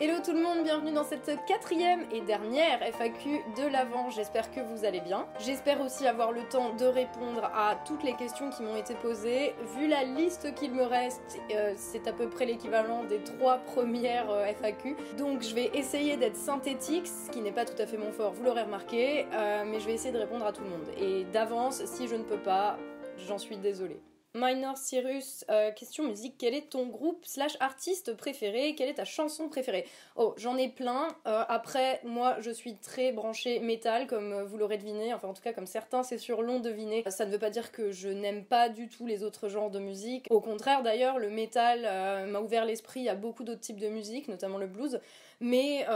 [0.00, 4.10] Hello tout le monde, bienvenue dans cette quatrième et dernière FAQ de l'Avent.
[4.10, 5.26] J'espère que vous allez bien.
[5.40, 9.56] J'espère aussi avoir le temps de répondre à toutes les questions qui m'ont été posées.
[9.76, 14.30] Vu la liste qu'il me reste, euh, c'est à peu près l'équivalent des trois premières
[14.30, 14.94] euh, FAQ.
[15.16, 18.32] Donc je vais essayer d'être synthétique, ce qui n'est pas tout à fait mon fort,
[18.34, 20.86] vous l'aurez remarqué, euh, mais je vais essayer de répondre à tout le monde.
[20.96, 22.78] Et d'avance, si je ne peux pas,
[23.26, 24.00] j'en suis désolée.
[24.38, 28.76] Minor Cyrus, euh, question musique, quel est ton groupe slash artiste préféré?
[28.76, 29.84] Quelle est ta chanson préférée?
[30.14, 31.08] Oh, j'en ai plein.
[31.26, 35.34] Euh, après, moi, je suis très branchée métal, comme euh, vous l'aurez deviné, enfin en
[35.34, 37.02] tout cas comme certains, c'est sûr, l'ont deviné.
[37.08, 39.80] Ça ne veut pas dire que je n'aime pas du tout les autres genres de
[39.80, 40.28] musique.
[40.30, 41.82] Au contraire, d'ailleurs, le métal
[42.28, 45.00] m'a ouvert l'esprit à beaucoup d'autres types de musique, notamment le blues.
[45.40, 45.86] Mais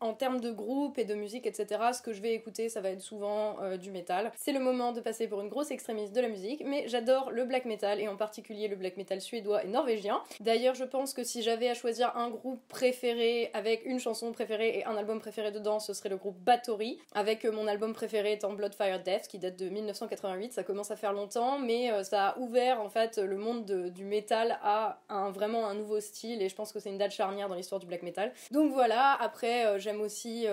[0.00, 2.90] en termes de groupe et de musique, etc., ce que je vais écouter, ça va
[2.90, 4.32] être souvent du métal.
[4.36, 7.44] C'est le moment de passer pour une grosse extrémiste de la musique, mais j'adore le
[7.44, 10.22] black metal et en particulier le black metal suédois et norvégien.
[10.40, 14.78] D'ailleurs, je pense que si j'avais à choisir un groupe préféré avec une chanson préférée
[14.78, 18.32] et un album préféré dedans, ce serait le groupe Bathory, avec euh, mon album préféré
[18.32, 20.52] étant Bloodfire Death qui date de 1988.
[20.52, 24.04] Ça commence à faire longtemps, mais euh, ça a ouvert en fait le monde du
[24.04, 27.48] métal à un, vraiment un nouveau style et je pense que c'est une date charnière
[27.48, 28.32] dans l'histoire du black metal.
[28.50, 30.46] Donc voilà, après euh, j'aime aussi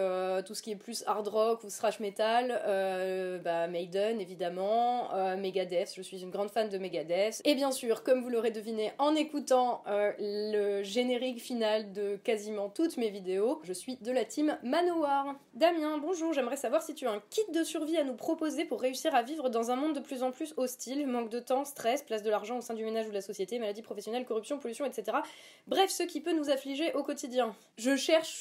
[0.45, 2.61] tout ce qui est plus hard rock ou thrash metal,
[3.43, 8.21] bah, Maiden évidemment, Megadeth, je suis une grande fan de Megadeth et bien sûr, comme
[8.21, 13.73] vous l'aurez deviné en écoutant euh, le générique final de quasiment toutes mes vidéos, je
[13.73, 15.35] suis de la team Manowar.
[15.53, 18.81] Damien, bonjour, j'aimerais savoir si tu as un kit de survie à nous proposer pour
[18.81, 22.03] réussir à vivre dans un monde de plus en plus hostile, manque de temps, stress,
[22.03, 24.85] place de l'argent au sein du ménage ou de la société, maladie professionnelle, corruption, pollution,
[24.85, 25.17] etc.
[25.67, 27.55] Bref, ce qui peut nous affliger au quotidien.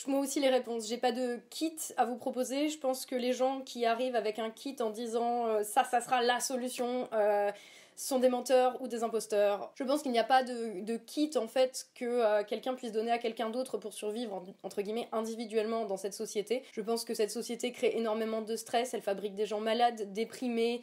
[0.07, 0.89] Moi aussi les réponses.
[0.89, 2.69] J'ai pas de kit à vous proposer.
[2.69, 6.01] Je pense que les gens qui arrivent avec un kit en disant euh, ça, ça
[6.01, 7.51] sera la solution, euh,
[7.97, 9.73] sont des menteurs ou des imposteurs.
[9.75, 13.11] Je pense qu'il n'y a pas de, kit en fait que euh, quelqu'un puisse donner
[13.11, 16.63] à quelqu'un d'autre pour survivre entre guillemets individuellement dans cette société.
[16.73, 20.81] Je pense que cette société crée énormément de stress, elle fabrique des gens malades, déprimés,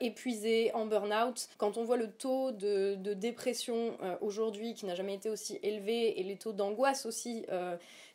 [0.00, 1.48] épuisés, en burn-out.
[1.58, 6.24] Quand on voit le taux de, dépression aujourd'hui qui n'a jamais été aussi élevé et
[6.24, 7.46] les taux d'angoisse aussi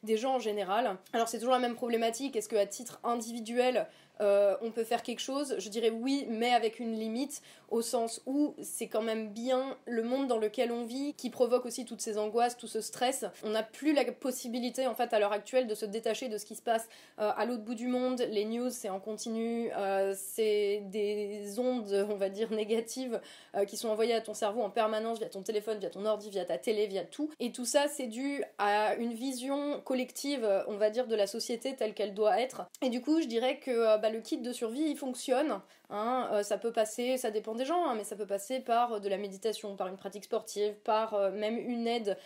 [0.04, 0.98] des gens en général.
[1.14, 3.88] Alors c'est toujours la même problématique, est-ce qu'à titre individuel
[4.22, 8.22] euh, on peut faire quelque chose, je dirais oui, mais avec une limite, au sens
[8.26, 12.02] où c'est quand même bien le monde dans lequel on vit qui provoque aussi toutes
[12.02, 13.26] ces angoisses, tout ce stress.
[13.44, 16.46] On n'a plus la possibilité, en fait, à l'heure actuelle, de se détacher de ce
[16.46, 16.88] qui se passe
[17.20, 18.22] euh, à l'autre bout du monde.
[18.30, 23.20] Les news, c'est en continu, euh, c'est des ondes, on va dire, négatives
[23.68, 26.46] qui sont envoyées à ton cerveau en permanence via ton téléphone, via ton ordi, via
[26.46, 27.32] ta télé, via tout.
[27.40, 31.76] Et tout ça, c'est dû à une vision collective, on va dire, de la société
[31.76, 32.64] telle qu'elle doit être.
[32.82, 35.62] Et du coup, je dirais que bah, le kit de survie, il fonctionne.
[35.90, 36.30] Hein.
[36.32, 39.00] Euh, ça peut passer, ça dépend des gens, hein, mais ça peut passer par euh,
[39.00, 42.18] de la méditation, par une pratique sportive, par euh, même une aide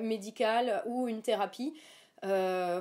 [0.00, 1.74] médicale ou une thérapie.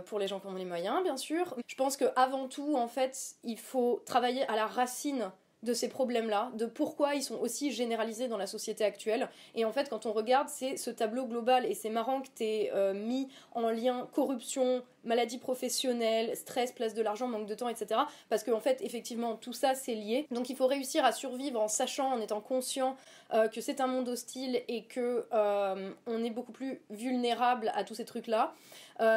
[0.06, 1.56] pour les gens qui ont les moyens, bien sûr.
[1.68, 5.32] Je pense que avant tout, en fait, il faut travailler à la racine
[5.64, 9.28] de ces problèmes-là, de pourquoi ils sont aussi généralisés dans la société actuelle.
[9.56, 12.44] Et en fait, quand on regarde, c'est ce tableau global, et c'est marrant que tu
[12.44, 17.70] aies euh, mis en lien corruption, maladie professionnelle, stress, place de l'argent, manque de temps,
[17.70, 18.02] etc.
[18.30, 20.28] Parce qu'en en fait, effectivement, tout ça, c'est lié.
[20.30, 22.96] Donc il faut réussir à survivre en sachant, en étant conscient
[23.34, 27.84] euh, que c'est un monde hostile et que euh, on est beaucoup plus vulnérable à
[27.84, 28.54] tous ces trucs-là.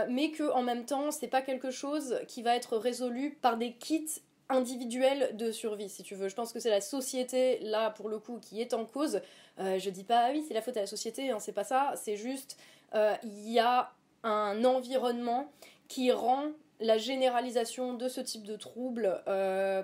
[0.09, 3.73] mais que en même temps, c'est pas quelque chose qui va être résolu par des
[3.73, 6.29] kits individuel de survie, si tu veux.
[6.29, 9.21] Je pense que c'est la société, là, pour le coup, qui est en cause.
[9.59, 11.65] Euh, je dis pas, ah oui, c'est la faute à la société, hein, c'est pas
[11.65, 11.93] ça.
[11.97, 12.59] C'est juste,
[12.95, 15.51] euh, il y a un environnement
[15.89, 16.49] qui rend
[16.81, 19.83] la généralisation de ce type de troubles euh,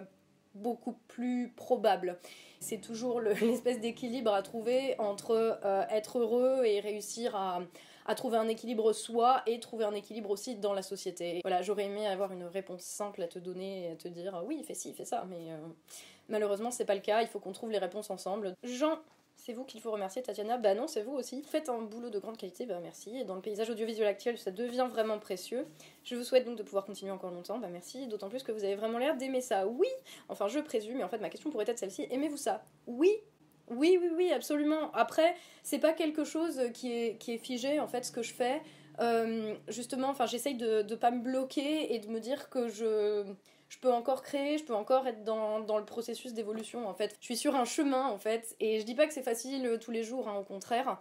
[0.55, 2.19] beaucoup plus probable.
[2.61, 5.59] C'est toujours l'espèce d'équilibre à trouver entre
[5.91, 7.62] être heureux et réussir à,
[8.15, 11.41] trouver un équilibre soi et trouver un équilibre aussi dans la société.
[11.43, 14.59] Voilà, j'aurais aimé avoir une réponse simple à te donner et à te dire oui,
[14.61, 15.59] il fait ci, il fait ça, mais euh,
[16.28, 18.55] malheureusement c'est pas le cas, il faut qu'on trouve les réponses ensemble.
[18.62, 18.99] Jean
[19.37, 20.56] c'est vous qu'il faut remercier, Tatiana.
[20.56, 21.43] Bah non, c'est vous aussi.
[21.43, 23.17] Faites un boulot de grande qualité, bah merci.
[23.19, 25.67] Et dans le paysage audiovisuel actuel, ça devient vraiment précieux.
[26.05, 28.06] Je vous souhaite donc de pouvoir continuer encore longtemps, bah merci.
[28.06, 29.67] D'autant plus que vous avez vraiment l'air d'aimer ça.
[29.67, 29.88] Oui
[30.29, 32.06] Enfin, je présume, mais en fait, ma question pourrait être celle-ci.
[32.11, 32.65] Aimez-vous ça?
[32.87, 33.11] Oui
[33.69, 34.93] oui, oui, oui, absolument.
[34.93, 35.35] Après,
[35.65, 38.62] c'est pas quelque chose qui est, figé, en fait, ce que je fais.
[39.00, 43.25] Euh, justement, enfin, j'essaye de pas me bloquer et de me dire que je,
[43.68, 47.16] je peux encore créer, je peux encore être dans, le processus d'évolution, en fait.
[47.20, 49.90] Je suis sur un chemin, en fait, et je dis pas que c'est facile tous
[49.90, 50.98] les jours, hein, au contraire.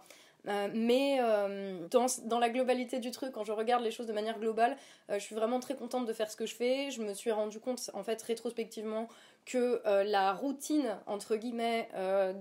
[0.48, 4.38] Euh, mais euh, dans, la globalité du truc, quand je regarde les choses de manière
[4.38, 4.76] globale,
[5.08, 6.90] je suis vraiment très contente de faire ce que je fais.
[6.90, 9.08] Je me suis rendu compte, en fait, rétrospectivement,
[9.44, 11.88] que la routine, entre guillemets,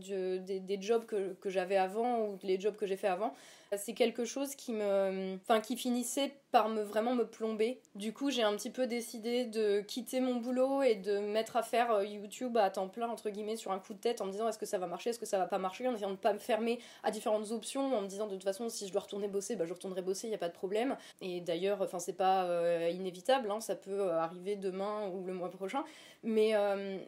[0.01, 3.33] des, des, jobs que, que j'avais avant ou les jobs que j'ai fait avant,
[3.75, 7.81] c'est quelque chose qui me, enfin, qui finissait par me vraiment me plomber.
[7.95, 11.63] Du coup, j'ai un petit peu décidé de quitter mon boulot et de mettre à
[11.63, 14.31] faire euh, YouTube à temps plein entre guillemets sur un coup de tête en me
[14.31, 16.15] disant est-ce que ça va marcher, est-ce que ça va pas marcher, en essayant de
[16.15, 19.01] pas me fermer à différentes options, en me disant de toute façon si je dois
[19.01, 20.95] retourner bosser, bah je retournerai bosser, il y a pas de problème.
[21.19, 25.33] Et d'ailleurs, enfin c'est pas euh, inévitable, hein, ça peut euh, arriver demain ou le
[25.33, 25.83] mois prochain.
[26.23, 26.53] Mais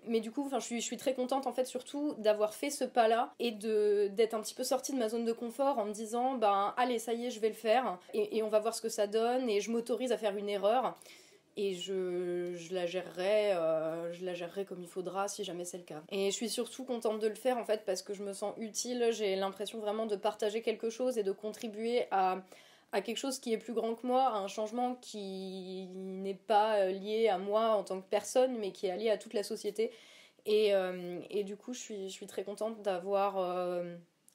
[0.06, 2.70] mais du coup, enfin je suis je suis très contente en fait surtout d'avoir fait
[2.70, 5.80] ce pas là et de d'être un petit peu sortie de ma zone de confort
[5.80, 8.48] en me disant bah ben, allez, ça y est, je vais le faire, et, on
[8.48, 10.98] va voir ce que ça donne, et je m'autorise à faire une erreur,
[11.58, 15.84] et je, la gérerai, euh, je la gérerai comme il faudra si jamais c'est le
[15.84, 16.02] cas.
[16.10, 18.54] Et je suis surtout contente de le faire en fait parce que je me sens
[18.58, 22.44] utile, j'ai l'impression vraiment de partager quelque chose et de contribuer à,
[22.94, 26.92] quelque chose qui est plus grand que moi, à un changement qui n'est pas euh,
[26.92, 29.92] lié à moi en tant que personne, mais qui est lié à toute la société.
[30.46, 33.36] Et, euh, du coup, je suis très contente d'avoir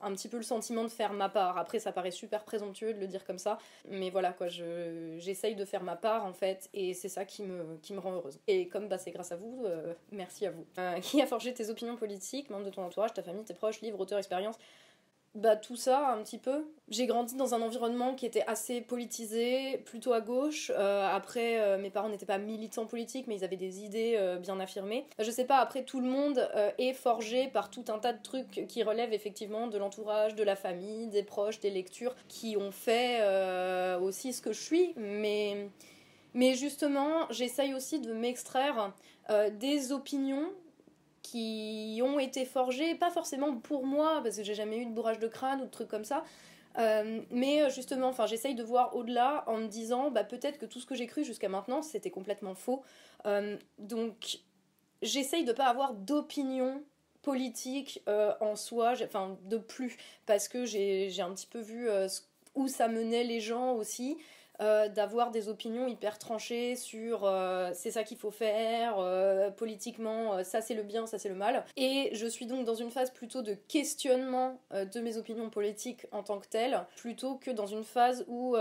[0.03, 1.59] un petit peu le sentiment de faire ma part.
[1.59, 3.59] Après, ça paraît super présomptueux de le dire comme ça,
[3.89, 7.79] mais voilà quoi, j'essaye de faire ma part en fait, et c'est ça qui me,
[7.99, 8.41] rend heureuse.
[8.47, 10.67] Et comme bah, c'est grâce à vous, euh, merci à vous.
[10.79, 13.81] Euh, qui a forgé tes opinions politiques, membres de ton entourage, ta famille, tes proches,
[13.81, 14.59] livres, auteurs, expériences
[15.34, 16.67] bah tout ça un petit peu.
[16.88, 20.70] J'ai grandi dans un environnement qui était assez politisé, plutôt à gauche.
[20.75, 24.37] Euh, après, euh, mes parents n'étaient pas militants politiques, mais ils avaient des idées euh,
[24.37, 25.06] bien affirmées.
[25.19, 28.67] Je sais pas, après tout le monde est forgé par tout un tas de trucs
[28.69, 33.23] qui relèvent effectivement de l'entourage, de la famille, des proches, des lectures, qui ont fait
[34.02, 34.93] aussi ce que je suis.
[34.96, 35.69] Mais,
[36.34, 38.93] mais justement, j'essaye aussi de m'extraire
[39.58, 40.50] des opinions
[41.32, 45.19] qui ont été forgés, pas forcément pour moi, parce que j'ai jamais eu de bourrage
[45.19, 46.23] de crâne ou de trucs comme ça,
[46.79, 50.81] euh, mais justement, enfin, j'essaye de voir au-delà en me disant, bah, peut-être que tout
[50.81, 52.82] ce que j'ai cru jusqu'à maintenant, c'était complètement faux.
[53.26, 54.38] Euh, donc,
[55.02, 56.82] j'essaye de pas avoir d'opinion
[57.23, 59.96] politique euh, en soi, enfin, de plus,
[60.26, 61.88] parce que j'ai un petit peu vu
[62.55, 64.19] où ça menait les gens aussi.
[64.61, 70.45] Euh, d'avoir des opinions hyper tranchées sur euh, c'est ça qu'il faut faire, euh, politiquement,
[70.45, 71.65] ça c'est le bien, ça c'est le mal.
[71.77, 76.23] Et je suis donc dans une phase plutôt de questionnement de mes opinions politiques en
[76.23, 78.57] tant que telles, plutôt que dans une phase où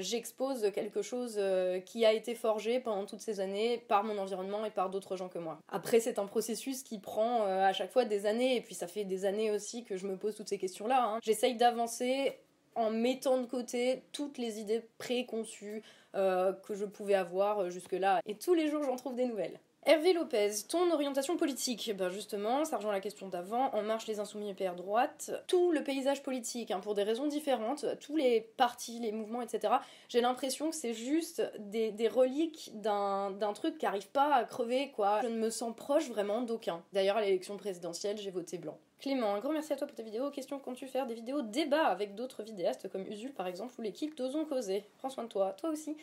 [0.00, 1.40] j'expose quelque chose
[1.86, 5.28] qui a été forgé pendant toutes ces années par mon environnement et par d'autres gens
[5.28, 5.58] que moi.
[5.68, 9.04] Après, c'est un processus qui prend à chaque fois des années, et puis ça fait
[9.04, 11.04] des années aussi que je me pose toutes ces questions-là.
[11.04, 11.18] Hein.
[11.22, 12.38] J'essaye d'avancer
[12.74, 15.82] en mettant de côté toutes les idées préconçues
[16.14, 18.20] euh, que je pouvais avoir euh, jusque-là.
[18.26, 19.58] Et tous les jours, j'en trouve des nouvelles.
[19.86, 21.92] Hervé Lopez, ton orientation politique?
[21.94, 25.30] Ben justement, ça rejoint la question d'avant, En Marche les Insoumis et PR droite.
[25.46, 29.74] Tout le paysage politique, hein, pour des raisons différentes, tous les partis, les mouvements, etc.,
[30.08, 34.90] j'ai l'impression que c'est juste des, des reliques d'un truc qui arrive pas à crever,
[34.90, 35.20] quoi.
[35.20, 36.82] Je ne me sens proche vraiment d'aucun.
[36.94, 38.78] D'ailleurs, à l'élection présidentielle, j'ai voté blanc.
[39.00, 40.30] Clément, un grand merci à toi pour ta vidéo.
[40.30, 44.16] Question comptes-tu faire des vidéos débat avec d'autres vidéastes comme Usul par exemple ou l'équipe
[44.16, 45.96] d'Ozon Causer Prends soin de toi, toi aussi.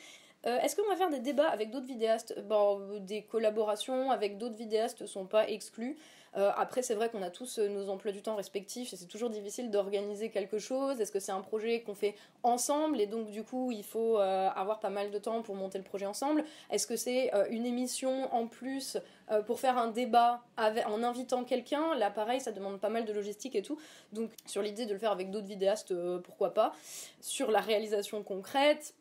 [0.46, 2.40] Euh, est-ce qu'on va faire des débats avec d'autres vidéastes?
[2.48, 5.98] Bon, des collaborations avec d'autres vidéastes sont pas exclues.
[6.38, 9.08] Euh, après, c'est vrai qu'on a tous euh, nos emplois du temps respectifs et c'est
[9.08, 11.02] toujours difficile d'organiser quelque chose.
[11.02, 14.50] Est-ce que c'est un projet qu'on fait ensemble et donc du coup il faut euh,
[14.56, 16.46] avoir pas mal de temps pour monter le projet ensemble?
[16.70, 18.98] Est-ce que c'est une émission en plus
[19.46, 21.96] pour faire un débat en invitant quelqu'un?
[21.96, 23.78] Là, pareil, ça demande pas mal de logistique et tout.
[24.14, 26.74] Donc, sur l'idée de le faire avec d'autres vidéastes, pourquoi pas?
[27.20, 28.94] Sur la réalisation concrète,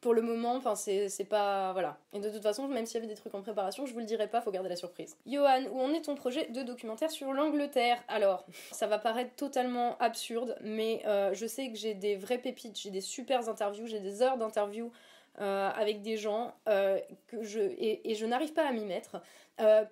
[0.00, 1.72] pour le moment, c'est pas.
[1.72, 1.98] Voilà.
[2.12, 4.06] Et de toute façon, même s'il y avait des trucs en préparation, je vous le
[4.06, 5.16] dirai pas, faut garder la surprise.
[5.26, 8.02] Johan, où en est ton projet de documentaire sur l'Angleterre?
[8.08, 12.78] Alors, ça va paraître totalement absurde, mais euh, je sais que j'ai des vraies pépites,
[12.78, 14.90] j'ai des super interviews, j'ai des heures d'interviews.
[15.40, 19.22] Euh, avec des gens euh, que je et je n'arrive pas à m'y mettre.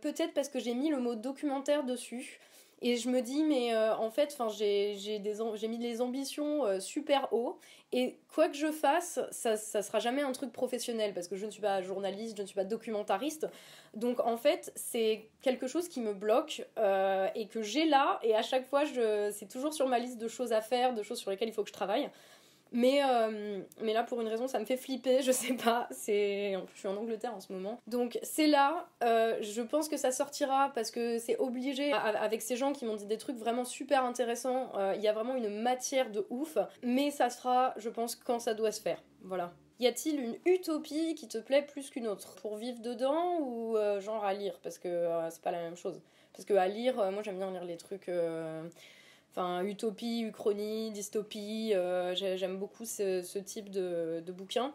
[0.00, 2.40] Peut-être parce que j'ai mis le mot documentaire dessus.
[2.80, 7.58] Et je me dis, mais euh, en fait, j'ai mis les ambitions euh, super haut.
[7.90, 11.46] Et quoi que je fasse, ça, ça sera jamais un truc professionnel parce que je
[11.46, 13.48] ne suis pas journaliste, je ne suis pas documentariste.
[13.94, 18.20] Donc en fait, c'est quelque chose qui me bloque euh, et que j'ai là.
[18.22, 21.18] Et à chaque fois, c'est toujours sur ma liste de choses à faire, de choses
[21.18, 22.10] sur lesquelles il faut que je travaille.
[22.72, 25.88] Mais, euh, mais là, pour une raison, ça me fait flipper, je sais pas.
[25.90, 26.54] C'est...
[26.74, 27.80] Je suis en Angleterre en ce moment.
[27.86, 31.92] Donc c'est là, euh, je pense que ça sortira parce que c'est obligé.
[31.92, 35.12] Avec ces gens qui m'ont dit des trucs vraiment super intéressants, euh, il y a
[35.12, 36.58] vraiment une matière de ouf.
[36.82, 39.02] Mais ça sera, je pense, quand ça doit se faire.
[39.22, 39.52] Voilà.
[39.80, 42.34] Y a-t-il une utopie qui te plaît plus qu'une autre?
[42.42, 44.58] Pour vivre dedans ou genre à lire?
[44.62, 46.00] Parce que c'est pas la même chose.
[46.32, 48.10] Parce que à lire, moi j'aime bien lire les trucs
[49.38, 51.72] enfin utopie, uchronie, dystopie.
[51.74, 54.72] Euh, j'aime beaucoup ce, type de, de bouquins.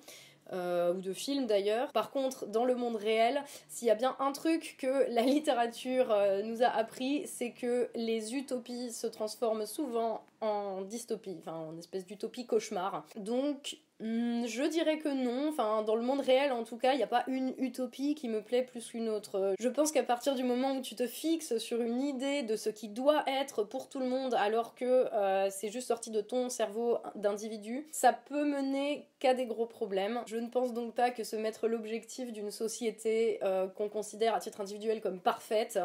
[0.52, 1.92] ou de films d'ailleurs.
[1.92, 6.16] Par contre, dans le monde réel, s'il y a bien un truc que la littérature
[6.44, 12.06] nous a appris, c'est que les utopies se transforment souvent en dystopie, enfin en espèce
[12.06, 13.06] d'utopie cauchemar.
[13.16, 15.50] Donc je dirais que non.
[15.50, 18.28] Enfin, dans le monde réel, en tout cas, il n'y a pas une utopie qui
[18.28, 19.56] me plaît plus qu'une autre.
[19.60, 22.70] Je pense qu'à partir du moment où tu te fixes sur une idée de ce
[22.70, 26.50] qui doit être pour tout le monde, alors que euh, c'est juste sorti de ton
[26.50, 30.22] cerveau d'individu, ça peut mener qu'à des gros problèmes.
[30.26, 34.40] Je ne pense donc pas que se mettre l'objectif d'une société euh, qu'on considère à
[34.40, 35.80] titre individuel comme parfaite,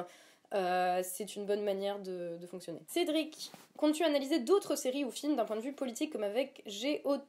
[0.55, 2.81] euh, c'est une bonne manière de, fonctionner.
[2.87, 7.21] Cédric, comptes-tu analyser d'autres séries ou films d'un point de vue politique comme avec GOT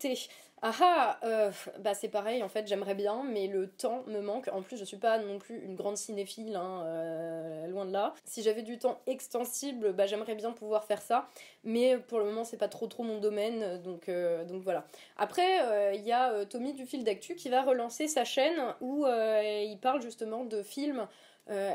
[0.62, 4.48] Ah ah euh, Bah c'est pareil, en fait j'aimerais bien, mais le temps me manque.
[4.54, 8.14] En plus je suis pas non plus une grande cinéphile, hein, euh, loin de là.
[8.24, 11.28] Si j'avais du temps extensible, bah j'aimerais bien pouvoir faire ça,
[11.66, 14.10] mais pour le moment c'est pas trop trop mon domaine, donc,
[14.48, 14.86] donc voilà.
[15.18, 19.78] Après il y a Tommy du fil d'actu qui va relancer sa chaîne où il
[19.82, 21.06] parle justement de films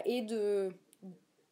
[0.06, 0.72] et de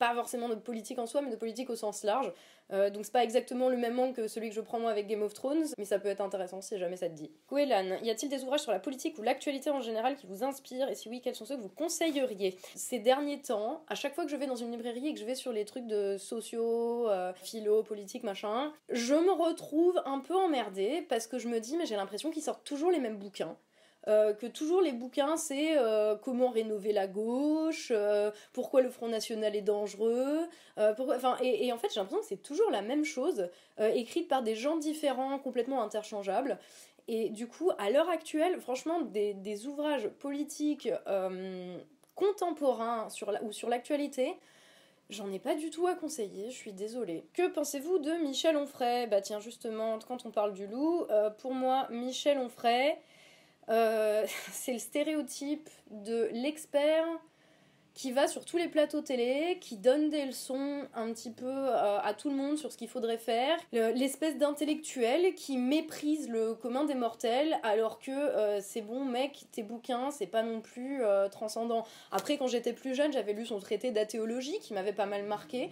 [0.03, 2.33] pas forcément de politique en soi, mais de politique au sens large.
[2.73, 5.07] Euh, donc c'est pas exactement le même angle que celui que je prends moi avec
[5.07, 7.31] Game of Thrones, mais ça peut être intéressant si jamais ça te dit.
[7.49, 10.89] Goélan, y a-t-il des ouvrages sur la politique ou l'actualité en général qui vous inspirent
[10.89, 12.59] Et si oui, quels sont ceux que vous conseilleriez?
[12.75, 15.25] Ces derniers temps, à chaque fois que je vais dans une librairie et que je
[15.25, 20.35] vais sur les trucs de sociaux, euh, philo, politique, machin, je me retrouve un peu
[20.35, 23.57] emmerdée parce que je me dis, mais j'ai l'impression qu'ils sortent toujours les mêmes bouquins.
[24.09, 29.07] Euh, que toujours les bouquins c'est euh, comment rénover la gauche, euh, pourquoi le Front
[29.07, 33.49] National est dangereux, enfin, et, en fait j'ai l'impression que c'est toujours la même chose,
[33.79, 36.59] écrite par des gens différents, complètement interchangeables.
[37.09, 40.91] Et du coup, à l'heure actuelle, franchement, des, ouvrages politiques
[42.15, 44.35] contemporains sur ou sur l'actualité,
[45.11, 47.27] J'en ai pas du tout à conseiller, je suis désolée.
[47.35, 49.07] Que pensez-vous de Michel Onfray?
[49.09, 51.05] Bah tiens, justement, quand on parle du loup,
[51.37, 52.97] pour moi, Michel Onfray,
[53.69, 57.07] euh, c'est le stéréotype de l'expert
[57.95, 62.01] qui va sur tous les plateaux télé, qui donne des leçons un petit peu euh,
[62.01, 66.85] à tout le monde sur ce qu'il faudrait faire, l'espèce d'intellectuel qui méprise le commun
[66.85, 71.85] des mortels, alors que euh, c'est bon mec, tes bouquins, c'est pas non plus transcendant.
[72.11, 75.69] Après, quand j'étais plus jeune, j'avais lu son traité d'athéologie qui m'avait pas mal marqué.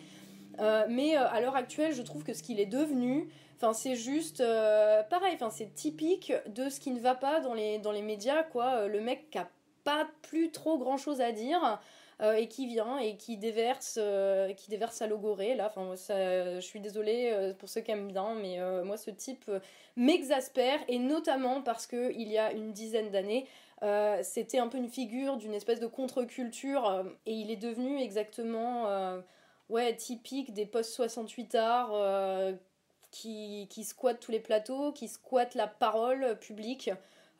[0.88, 3.28] Mais à l'heure actuelle, je trouve que ce qu'il est devenu,
[3.62, 7.52] Enfin, c'est juste euh, pareil, enfin, c'est typique de ce qui ne va pas dans
[7.52, 8.76] les, dans les médias, quoi.
[8.76, 9.50] Euh, le mec qui a
[9.84, 11.78] pas plus trop grand chose à dire.
[12.22, 13.98] Euh, et qui vient et qui déverse,
[14.58, 15.54] qui déverse à logorée.
[15.54, 19.50] Là, enfin, je suis désolée pour ceux qui aiment bien, mais moi, ce type
[19.96, 23.46] m'exaspère, et notamment parce que il y a une dizaine d'années,
[24.20, 28.84] c'était un peu une figure d'une espèce de contre-culture, et il est devenu exactement
[29.70, 32.56] ouais, typique des post-68 arts
[33.10, 36.90] qui, qui squattent tous les plateaux, qui squattent la parole publique.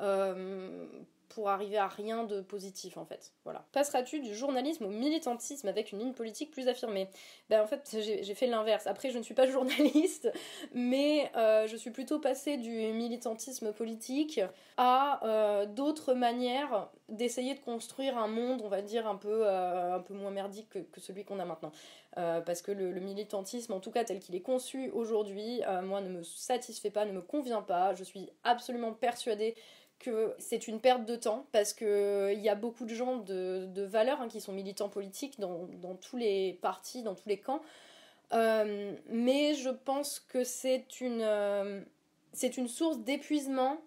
[0.00, 0.86] Euh,
[1.30, 3.32] pour arriver à rien de positif en fait.
[3.44, 3.64] Voilà.
[3.72, 7.08] Passeras-tu du journalisme au militantisme avec une ligne politique plus affirmée?
[7.48, 8.86] Ben en fait j'ai fait l'inverse.
[8.86, 10.30] Après je ne suis pas journaliste,
[10.74, 14.40] mais euh, je suis plutôt passée du militantisme politique
[14.76, 19.98] à euh, d'autres manières d'essayer de construire un monde, on va dire un peu un
[19.98, 21.72] peu moins merdique que celui qu'on a maintenant.
[22.18, 26.00] Euh, parce que le, militantisme, en tout cas tel qu'il est conçu aujourd'hui, euh, moi
[26.00, 27.94] ne me satisfait pas, ne me convient pas.
[27.94, 29.54] Je suis absolument persuadée
[30.00, 33.66] que c'est une perte de temps parce qu'il euh, y a beaucoup de gens de,
[33.66, 37.38] de valeur hein, qui sont militants politiques dans, dans, tous les partis, dans tous les
[37.38, 37.62] camps.
[38.32, 41.84] mais je pense que c'est une,
[42.32, 43.78] c'est une source d'épuisement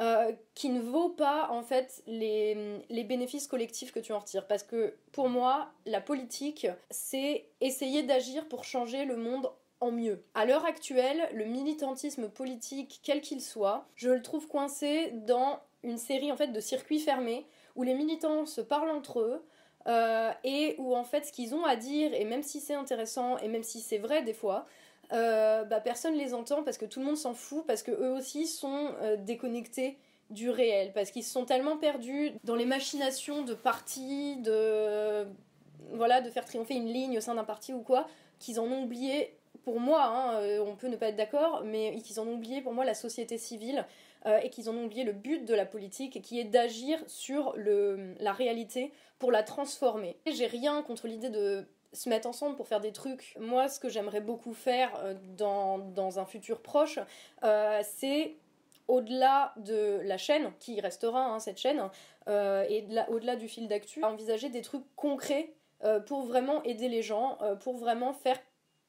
[0.00, 4.46] euh, qui ne vaut pas en fait les, les, bénéfices collectifs que tu en retires.
[4.46, 10.24] Parce que pour moi, la politique, c'est essayer d'agir pour changer le monde en mieux.
[10.34, 15.98] À l'heure actuelle, le militantisme politique, quel qu'il soit, je le trouve coincé dans une
[15.98, 17.46] série en fait de circuits fermés
[17.76, 19.44] où les militants se parlent entre eux.
[19.86, 23.38] Euh, et où en fait ce qu'ils ont à dire, et même si c'est intéressant,
[23.38, 24.66] et même si c'est vrai des fois,
[25.12, 28.12] euh, bah, personne les entend parce que tout le monde s'en fout, parce que eux
[28.12, 29.96] aussi sont euh, déconnectés
[30.28, 35.26] du réel, parce qu'ils se sont tellement perdus dans les machinations de partis, de
[35.94, 38.06] voilà, de faire triompher une ligne au sein d'un parti ou quoi,
[38.38, 39.34] qu'ils en ont oublié.
[39.64, 42.60] Pour moi, hein, euh, on peut ne pas être d'accord, mais qu'ils en ont oublié
[42.60, 43.86] pour moi la société civile
[44.42, 48.32] et qu'ils en ont oublié le but de la politique, qui est d'agir sur la
[48.34, 50.18] réalité pour la transformer.
[50.26, 53.34] J'ai rien contre l'idée de se mettre ensemble pour faire des trucs.
[53.38, 56.98] Moi, ce que j'aimerais beaucoup faire euh, dans, un futur proche,
[57.44, 58.34] euh, c'est
[58.88, 61.88] au-delà de la chaîne, qui restera hein, cette chaîne,
[62.28, 65.52] euh, et au-delà du fil d'actu, envisager des trucs concrets
[66.06, 68.38] pour vraiment aider les gens, pour vraiment faire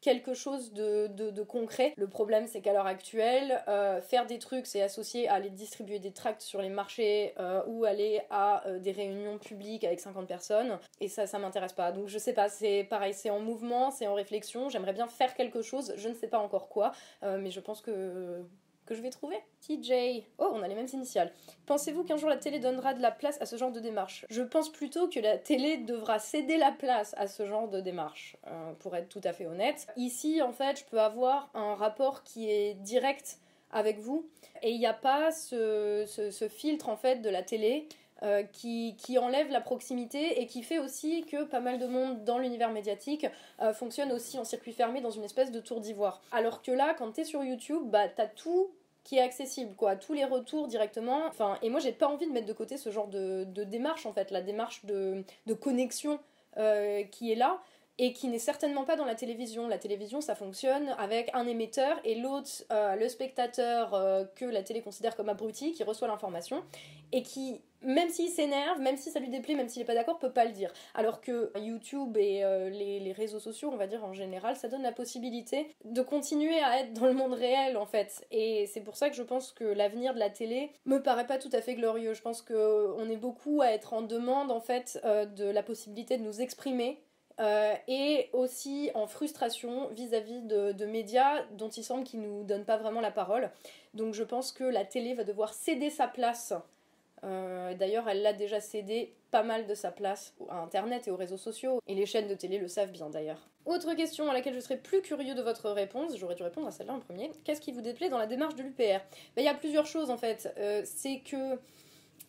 [0.02, 1.94] quelque chose de, concret.
[1.98, 6.00] Le problème, c'est qu'à l'heure actuelle, euh, faire des trucs, c'est associé à aller distribuer
[6.00, 10.28] des tracts sur les marchés euh, ou aller à euh, des réunions publiques avec 50
[10.28, 10.78] personnes.
[11.00, 11.92] Et ça, ça m'intéresse pas.
[11.92, 14.70] Donc je sais pas, c'est pareil, c'est en mouvement, c'est en réflexion.
[14.70, 16.92] J'aimerais bien faire quelque chose, je ne sais pas encore quoi,
[17.22, 18.44] mais je pense que
[18.92, 19.38] que je vais trouver.
[19.62, 20.26] TJ.
[20.38, 21.32] Oh, on a les mêmes initiales.
[21.66, 24.26] Pensez-vous qu'un jour la télé donnera de la place à ce genre de démarche?
[24.30, 28.36] Je pense plutôt que la télé devra céder la place à ce genre de démarche,
[28.48, 29.88] euh, pour être tout à fait honnête.
[29.96, 33.38] Ici, en fait, je peux avoir un rapport qui est direct
[33.72, 34.28] avec vous
[34.62, 37.88] et il n'y a pas ce, ce, filtre en fait de la télé
[38.24, 42.26] euh, qui, qui, enlève la proximité et qui fait aussi que pas mal de monde
[42.26, 43.26] dans l'univers médiatique
[43.62, 46.22] euh, fonctionne aussi en circuit fermé dans une espèce de tour d'ivoire.
[46.32, 48.70] Alors que là, quand t'es sur YouTube, bah t'as tout
[49.04, 51.26] qui est accessible, quoi, tous les retours directement.
[51.26, 54.14] Enfin, et moi j'ai pas envie de mettre de côté ce genre de, démarche en
[54.14, 56.20] fait, la démarche de, de connexion
[56.58, 57.62] euh, qui est là
[57.98, 59.68] et qui n'est certainement pas dans la télévision.
[59.68, 64.64] La télévision, ça fonctionne avec un émetteur et l'autre, euh, le spectateur euh, que la
[64.64, 66.64] télé considère comme abruti, qui reçoit l'information
[67.12, 70.18] et qui, même s'il s'énerve, même si ça lui déplaît, même s'il n'est pas d'accord,
[70.18, 70.72] peut pas le dire.
[70.96, 74.84] Alors que YouTube et euh, les, réseaux sociaux, on va dire en général, ça donne
[74.84, 78.26] la possibilité de continuer à être dans le monde réel en fait.
[78.32, 81.38] Et c'est pour ça que je pense que l'avenir de la télé me paraît pas
[81.38, 82.14] tout à fait glorieux.
[82.14, 86.24] Je pense qu'on est beaucoup à être en demande en fait de la possibilité de
[86.24, 87.04] nous exprimer
[87.40, 92.78] euh, et aussi en frustration vis-à-vis de, médias dont il semble qu'ils nous donnent pas
[92.78, 93.50] vraiment la parole.
[93.94, 96.54] Donc je pense que la télé va devoir céder sa place.
[97.24, 101.16] Euh, d'ailleurs, elle l'a déjà cédé pas mal de sa place à Internet et aux
[101.16, 103.48] réseaux sociaux, et les chaînes de télé le savent bien d'ailleurs.
[103.66, 106.72] Autre question à laquelle je serais plus curieux de votre réponse, j'aurais dû répondre à
[106.72, 107.32] celle-là en premier.
[107.44, 109.00] Qu'est-ce qui vous déplaît dans la démarche de l'UPR
[109.36, 110.52] ben, Il y a plusieurs choses en fait.
[110.58, 111.60] Euh, c'est que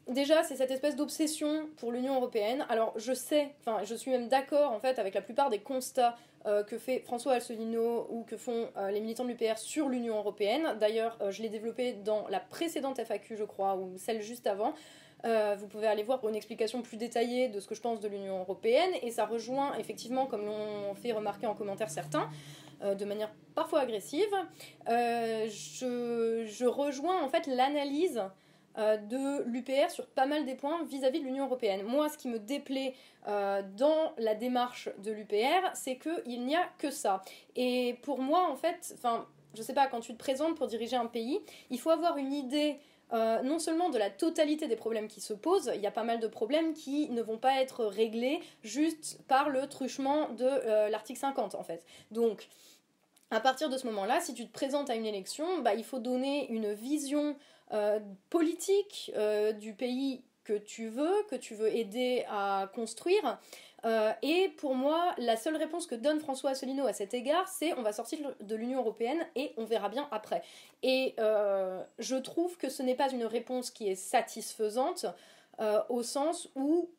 [0.09, 2.67] Déjà, c'est cette espèce d'obsession pour l'Union européenne.
[2.69, 6.17] Alors, je sais, enfin, je suis même d'accord en fait avec la plupart des constats
[6.45, 10.17] euh, que fait François Asselineau ou que font euh, les militants de l'UPR sur l'Union
[10.17, 10.77] européenne.
[10.81, 14.75] D'ailleurs, euh, je l'ai développé dans la précédente FAQ, je crois, ou celle juste avant.
[15.25, 18.09] vous pouvez aller voir pour une explication plus détaillée de ce que je pense de
[18.09, 18.91] l'Union européenne.
[19.03, 22.29] Et ça rejoint effectivement, comme l'ont fait remarquer en commentaire certains,
[22.83, 24.35] de manière parfois agressive.
[24.89, 28.21] Je, rejoins en fait l'analyse
[28.77, 31.83] de l'UPR sur pas mal des points vis-à-vis de l'Union européenne.
[31.83, 32.95] Moi, ce qui me déplaît
[33.29, 37.23] euh, dans la démarche de l'UPR, c'est qu'il n'y a que ça.
[37.55, 40.97] Et pour moi, en fait, enfin, je sais pas, quand tu te présentes pour diriger
[40.97, 42.79] un pays, il faut avoir une idée.
[43.13, 46.03] Euh, non seulement de la totalité des problèmes qui se posent, il y a pas
[46.03, 51.19] mal de problèmes qui ne vont pas être réglés juste par le truchement de l'article
[51.19, 51.85] 50 en fait.
[52.11, 52.49] Donc,
[53.31, 55.99] à partir de ce moment-là, si tu te présentes à une élection, bah, il faut
[55.99, 57.37] donner une vision
[57.73, 63.39] euh, politique euh, du pays que tu veux, que tu veux aider à construire.
[63.85, 67.73] Euh, et pour moi, la seule réponse que donne François Asselineau à cet égard, c'est
[67.75, 70.43] on va sortir de l'Union européenne et on verra bien après.
[70.83, 71.15] Et
[71.99, 75.07] je trouve que ce n'est pas une réponse qui est satisfaisante
[75.89, 76.91] au sens où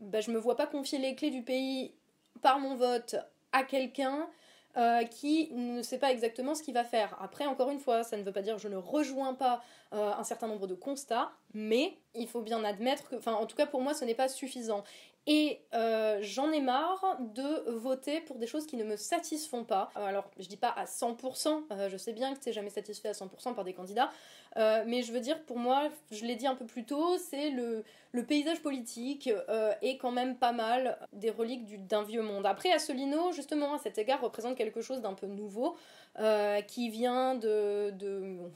[0.00, 1.92] bah, je ne me vois pas confier les clés du pays
[2.40, 3.16] par mon vote
[3.52, 4.28] à quelqu'un
[4.76, 7.14] euh, qui ne sait pas exactement ce qu'il va faire.
[7.20, 10.24] Après, encore une fois, ça ne veut pas dire je ne rejoins pas euh, un
[10.24, 13.82] certain nombre de constats, mais il faut bien admettre que, enfin, en tout cas pour
[13.82, 14.82] moi, ce n'est pas suffisant.
[15.26, 19.90] Et euh, j'en ai marre de voter pour des choses qui ne me satisfont pas.
[19.94, 23.54] Alors, je dis pas à 100%, je sais bien que n'es jamais satisfait à 100%
[23.54, 24.10] par des candidats,
[24.56, 27.84] mais je veux dire, pour moi, je l'ai dit un peu plus tôt, c'est le,
[28.26, 32.44] paysage politique euh, est quand même pas mal des reliques d'un vieux monde.
[32.46, 35.76] Après, Asselineau, justement, à cet égard, représente quelque chose d'un peu nouveau,
[36.18, 37.90] euh, qui vient de,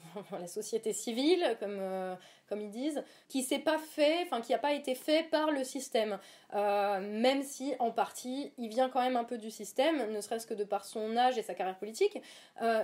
[0.38, 2.14] la société civile, comme, euh,
[2.50, 6.18] ils disent, qui qui n'a pas été fait par le système,
[6.52, 10.54] même si en partie il vient quand même un peu du système, ne serait-ce que
[10.54, 12.20] de par son âge et sa carrière politique,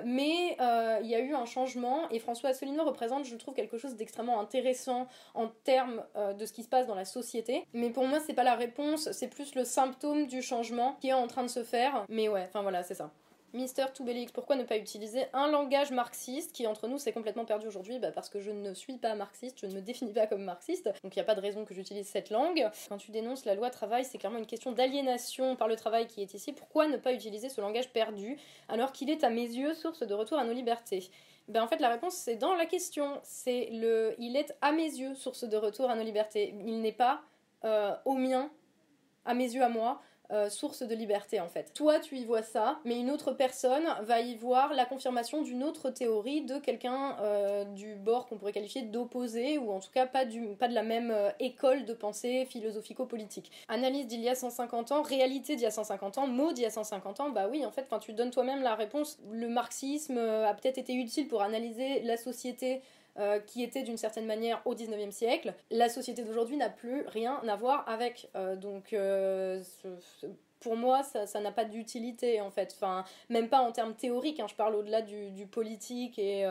[0.04, 0.56] mais
[1.02, 4.40] il y a eu un changement et François Asselineau représente, je trouve, quelque chose d'extrêmement
[4.40, 6.02] intéressant en termes
[6.38, 7.66] de ce qui se passe dans la société.
[7.72, 11.12] Mais pour moi, c'est pas la réponse, c'est plus le symptôme du changement qui est
[11.12, 12.04] en train de se faire.
[12.08, 13.10] Mais ouais, enfin voilà, c'est ça.
[13.54, 17.66] Mister Toubelix, pourquoi ne pas utiliser un langage marxiste qui entre nous s'est complètement perdu
[17.66, 17.98] aujourd'hui?
[17.98, 20.86] Bah Parce que je ne suis pas marxiste, je ne me définis pas comme marxiste,
[20.86, 22.66] donc il n'y a pas de raison que j'utilise cette langue.
[22.88, 26.22] Quand tu dénonces la loi travail, c'est clairement une question d'aliénation par le travail qui
[26.22, 26.54] est ici.
[26.54, 28.38] Pourquoi ne pas utiliser ce langage perdu
[28.70, 31.10] alors qu'il est à mes yeux source de retour à nos libertés?
[31.48, 33.20] Ben en fait la réponse c'est dans la question.
[33.22, 36.54] C'est le, il est à mes yeux source de retour à nos libertés.
[36.64, 37.22] Il n'est pas
[37.64, 38.50] euh, au mien,
[39.24, 40.00] à mes yeux à moi.
[40.32, 41.72] Euh, source de liberté en fait.
[41.74, 45.62] Toi tu y vois ça, mais une autre personne va y voir la confirmation d'une
[45.62, 50.06] autre théorie de quelqu'un euh, du bord qu'on pourrait qualifier d'opposé ou en tout cas
[50.06, 53.52] pas, du, pas de la même euh, école de pensée philosophico-politique.
[53.68, 56.66] Analyse d'il y a 150 ans, réalité d'il y a 150 ans, mot d'il y
[56.66, 59.18] a 150 ans, bah oui en fait tu donnes toi-même la réponse.
[59.30, 62.80] Le marxisme a peut-être été utile pour analyser la société
[63.18, 65.52] euh, qui était d'une certaine manière au 19e siècle.
[65.70, 68.30] La société d'aujourd'hui n'a plus rien à voir avec.
[68.36, 69.62] Euh, donc, euh,
[70.60, 72.72] pour moi, ça n'a pas d'utilité en fait.
[72.74, 74.46] Enfin, même pas en termes théoriques, hein.
[74.48, 76.44] je parle au-delà du, politique et,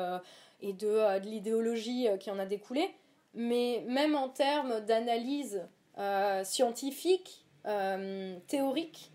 [0.62, 2.88] de l'idéologie qui en a découlé.
[3.34, 5.66] Mais même en termes d'analyse
[6.44, 7.46] scientifique,
[8.48, 9.11] théorique,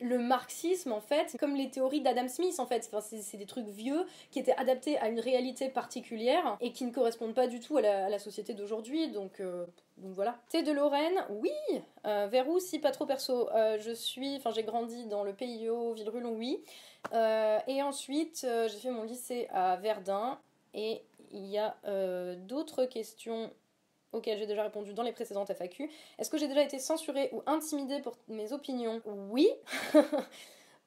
[0.00, 2.90] le marxisme, en fait, comme les théories d'Adam Smith, en fait.
[3.00, 7.34] C'est des trucs vieux qui étaient adaptés à une réalité particulière et qui ne correspondent
[7.34, 9.10] pas du tout à la, société d'aujourd'hui.
[9.10, 9.66] Donc, euh,
[9.98, 10.38] voilà.
[10.48, 11.50] Thé de Lorraine, oui.
[12.06, 15.32] Euh, vers où si pas trop perso euh, Je suis, enfin, j'ai grandi dans le
[15.32, 16.62] PIO Villerulon, oui.
[17.12, 20.38] et ensuite, j'ai fait mon lycée à Verdun.
[20.72, 21.76] Et il y a
[22.36, 23.50] d'autres questions
[24.12, 25.90] auxquelles j'ai déjà répondu dans les précédentes FAQ.
[26.18, 29.00] Est-ce que j'ai déjà été censurée ou intimidée pour mes opinions?
[29.04, 29.48] Oui.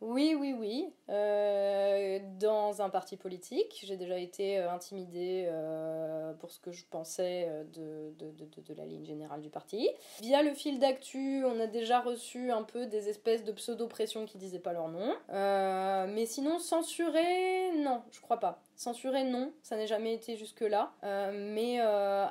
[0.02, 0.94] Oui, oui, oui.
[1.10, 6.84] Euh, dans un parti politique, j'ai déjà été euh, intimidée euh, pour ce que je
[6.90, 8.14] pensais de,
[8.76, 9.90] la ligne générale du parti.
[10.22, 14.38] Via le fil d'actu, on a déjà reçu un peu des espèces de pseudo-pressions qui
[14.38, 15.16] disaient pas leur nom.
[15.30, 18.62] mais sinon, censuré, non, je crois pas.
[18.76, 20.92] Censuré, non, ça n'a jamais été jusque-là.
[21.32, 21.80] mais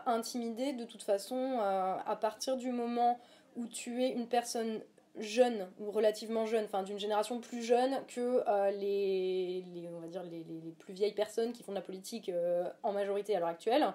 [0.07, 3.18] intimidé, de toute façon, à partir du moment
[3.57, 4.81] où tu es une personne
[5.18, 10.22] jeune ou relativement jeune, enfin d'une génération plus jeune que euh, les, on va dire
[10.22, 10.44] les,
[10.79, 13.92] plus vieilles personnes qui font de la politique euh, en majorité à l'heure actuelle.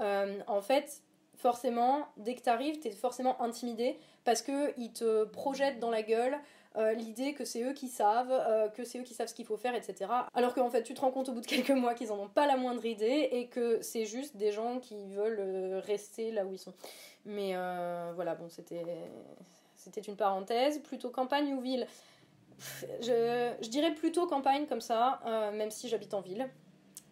[0.00, 1.02] Euh, en fait,
[1.36, 6.02] forcément, dès que tu arrives, tu es forcément intimidé parce qu'ils te projettent dans la
[6.02, 6.36] gueule
[6.96, 9.74] l'idée que c'est eux qui savent, que c'est eux qui savent ce qu'il faut faire,
[9.74, 10.08] etc.
[10.34, 12.28] Alors qu'en fait, tu te rends compte au bout de quelques mois qu'ils en ont
[12.28, 16.52] pas la moindre idée et que c'est juste des gens qui veulent rester là où
[16.52, 16.72] ils sont.
[17.24, 17.54] Mais
[18.14, 18.84] voilà, bon, c'était
[19.80, 20.78] c'était une parenthèse.
[20.80, 21.86] Plutôt campagne ou ville?
[23.00, 26.48] Je, dirais plutôt campagne comme ça, euh, même si j'habite en ville.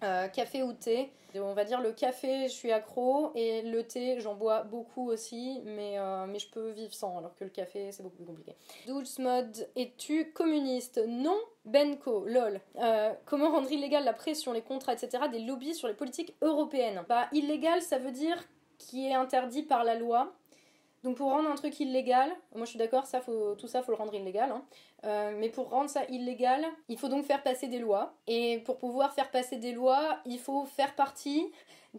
[0.04, 4.20] Euh, café ou thé On va dire le café, je suis accro, et le thé,
[4.20, 7.90] j'en bois beaucoup aussi, mais, euh, mais je peux vivre sans, alors que le café,
[7.90, 8.54] c'est beaucoup plus compliqué.
[8.86, 11.00] Douce mode, es-tu communiste?
[11.08, 12.60] Non Benko, lol.
[13.24, 15.24] comment rendre illégale la pression, les contrats, etc.
[15.32, 17.02] des lobbies sur les politiques européennes?
[17.08, 18.38] Bah, illégal, ça veut dire
[18.78, 20.32] qui est interdit par la loi.
[21.04, 23.92] Donc pour rendre un truc illégal, moi je suis d'accord, ça faut, tout ça faut
[23.92, 24.64] le rendre illégal, hein.
[25.04, 28.14] euh, mais pour rendre ça illégal, il faut donc faire passer des lois.
[28.26, 31.52] Et pour pouvoir faire passer des lois, il faut faire partie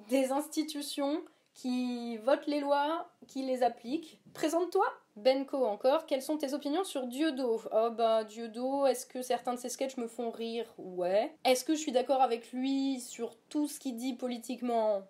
[0.10, 1.22] des institutions
[1.54, 4.20] qui votent les lois, qui les appliquent.
[4.34, 4.86] Présente-toi
[5.16, 7.62] Benko encore, quelles sont tes opinions sur Dieudo?
[7.74, 10.66] Oh bah Dieudo, est-ce que certains de ses sketchs me font rire?
[10.78, 11.36] Ouais.
[11.44, 15.02] Est-ce que je suis d'accord avec lui sur tout ce qu'il dit politiquement?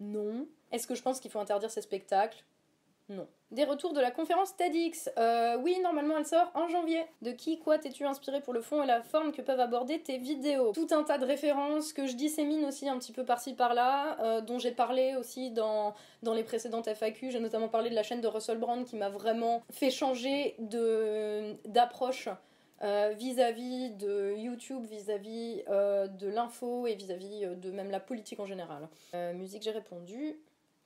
[0.00, 0.46] Non.
[0.72, 2.44] Est-ce que je pense qu'il faut interdire ses spectacles?
[3.08, 3.28] Non.
[3.52, 5.08] Des retours de la conférence TEDx.
[5.16, 7.04] Euh, oui, normalement elle sort en janvier.
[7.22, 10.18] De qui, quoi t'es-tu inspiré pour le fond et la forme que peuvent aborder tes
[10.18, 10.72] vidéos?
[10.72, 14.40] Tout un tas de références que je dissémine aussi un petit peu par-ci par-là, euh,
[14.40, 17.30] dont j'ai parlé aussi dans, les précédentes FAQ.
[17.30, 20.56] J'ai notamment parlé de la chaîne de Russell Brand qui m'a vraiment fait changer
[21.64, 22.28] d'approche.
[22.82, 28.88] Euh, vis-à-vis de YouTube, vis-à-vis de l'info et vis-à-vis de même la politique en général.
[29.34, 30.36] musique, j'ai répondu.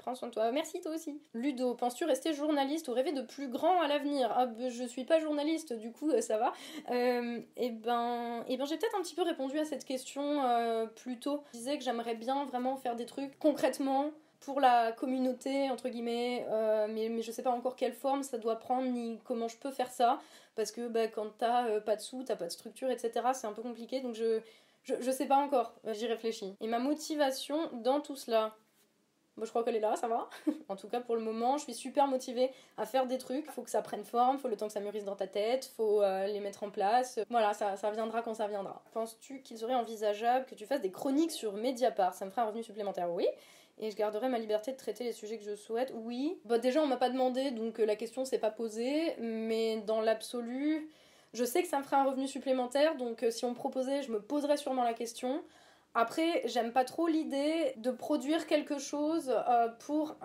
[0.00, 0.50] Prends soin de toi.
[0.50, 1.20] Merci toi aussi.
[1.34, 4.32] Ludo, penses-tu rester journaliste ou rêver de plus grand à l'avenir?
[4.34, 6.54] Ah, ben, je suis pas journaliste, du coup, euh, ça va.
[6.90, 9.84] Euh, et eh ben, et eh ben j'ai peut-être un petit peu répondu à cette
[9.84, 11.44] question euh, plus tôt.
[11.52, 14.10] Je disais que j'aimerais bien vraiment faire des trucs concrètement
[14.40, 16.46] pour la communauté, entre guillemets,
[16.88, 19.70] mais, mais je sais pas encore quelle forme ça doit prendre ni comment je peux
[19.70, 20.18] faire ça.
[20.54, 23.52] Parce que bah, quand t'as pas de sous, t'as pas de structure, etc., c'est un
[23.52, 24.00] peu compliqué.
[24.00, 24.40] Donc je,
[24.82, 26.56] je, je sais pas encore, j'y réfléchis.
[26.62, 28.56] Et ma motivation dans tout cela,
[29.44, 30.28] je crois qu'elle est là, ça va.
[30.68, 33.50] en tout cas, pour le moment, je suis super motivée à faire des trucs.
[33.50, 36.02] Faut que ça prenne forme, faut le temps que ça mûrisse dans ta tête, faut
[36.02, 37.18] euh, les mettre en place.
[37.30, 38.82] Voilà, ça, ça viendra quand ça viendra.
[38.92, 42.14] Penses-tu qu'il serait envisageable que tu fasses des chroniques sur Mediapart?
[42.14, 43.26] Ça me ferait un revenu supplémentaire, oui.
[43.78, 46.38] Et je garderai ma liberté de traiter les sujets que je souhaite, oui.
[46.44, 49.16] Bah, déjà, on m'a pas demandé, donc euh, la question s'est pas posée.
[49.18, 50.90] Mais dans l'absolu,
[51.32, 54.02] je sais que ça me ferait un revenu supplémentaire, donc euh, si on me proposait,
[54.02, 55.42] je me poserais sûrement la question.
[55.94, 60.16] Après, j'aime pas trop l'idée de produire quelque chose euh, pour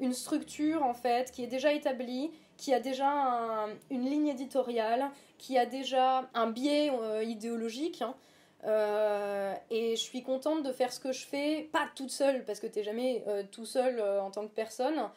[0.00, 5.58] une structure en fait qui est déjà établie, qui a déjà une ligne éditoriale, qui
[5.58, 8.00] a déjà un biais euh, idéologique.
[8.00, 8.14] Hein.
[8.64, 12.60] Euh, et je suis contente de faire ce que je fais, pas toute seule, parce
[12.60, 15.10] que t'es jamais tout seul en tant que personne,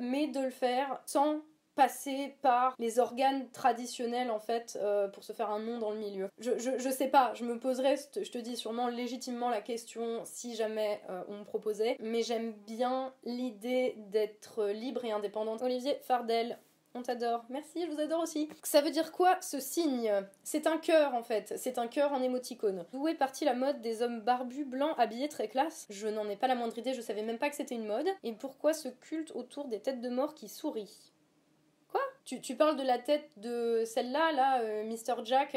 [0.00, 1.40] mais de le faire sans
[1.74, 5.98] passer par les organes traditionnels en fait euh, pour se faire un nom dans le
[5.98, 6.28] milieu.
[6.38, 10.54] Je, je, sais pas, je me poserais, je te dis sûrement légitimement la question si
[10.54, 15.62] jamais euh, on me proposait, mais j'aime bien l'idée d'être libre et indépendante.
[15.62, 16.58] Olivier Fardel,
[16.96, 17.44] on t'adore.
[17.48, 18.48] Merci, je vous adore aussi.
[18.62, 20.12] Ça veut dire quoi ce signe?
[20.44, 21.54] C'est un cœur en fait.
[21.56, 22.84] C'est un cœur en émoticône.
[22.92, 25.86] D'où est partie la mode des hommes barbus blancs habillés très classe?
[25.90, 28.06] Je n'en ai pas la moindre idée, je savais même pas que c'était une mode.
[28.22, 31.12] Et pourquoi ce culte autour des têtes de mort qui sourient
[32.24, 35.24] tu, tu, parles de la tête de celle-là, là, euh, Mr.
[35.24, 35.56] Jack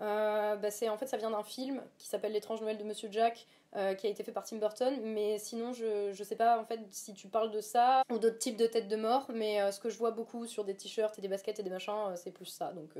[0.00, 3.46] euh, bah en fait ça vient d'un film qui s'appelle L'étrange Noël de Monsieur Jack
[3.76, 6.64] euh, qui a été fait par Tim Burton, mais sinon je, je sais pas en
[6.64, 9.78] fait si tu parles de ça ou d'autres types de têtes de mort, mais ce
[9.78, 12.46] que je vois beaucoup sur des t-shirts et des baskets et des machins, c'est plus
[12.46, 12.72] ça.
[12.72, 12.90] Donc